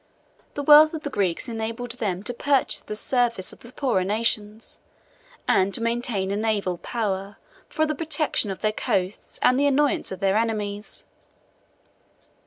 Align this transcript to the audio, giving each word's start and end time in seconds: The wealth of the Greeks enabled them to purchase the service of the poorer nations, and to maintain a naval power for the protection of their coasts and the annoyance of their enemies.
The 0.55 0.63
wealth 0.63 0.95
of 0.95 1.03
the 1.03 1.11
Greeks 1.11 1.47
enabled 1.47 1.91
them 1.91 2.23
to 2.23 2.33
purchase 2.33 2.81
the 2.81 2.95
service 2.95 3.53
of 3.53 3.59
the 3.59 3.71
poorer 3.71 4.03
nations, 4.03 4.79
and 5.47 5.71
to 5.75 5.83
maintain 5.83 6.31
a 6.31 6.35
naval 6.35 6.79
power 6.79 7.37
for 7.69 7.85
the 7.85 7.93
protection 7.93 8.49
of 8.49 8.61
their 8.61 8.71
coasts 8.71 9.37
and 9.43 9.59
the 9.59 9.67
annoyance 9.67 10.11
of 10.11 10.19
their 10.19 10.37
enemies. 10.37 11.05